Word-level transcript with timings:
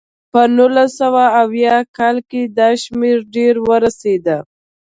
په 0.31 0.41
نولس 0.57 0.91
سوه 1.01 1.23
اویا 1.43 1.77
کال 1.97 2.17
کې 2.29 2.41
دا 2.57 2.69
شمېره 2.83 3.23
ډېره 3.35 3.61
ورسېده. 3.69 4.37